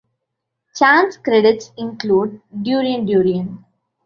[0.75, 3.63] Chan's credits include "Durian Durian".